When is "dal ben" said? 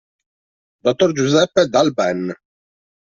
1.69-2.33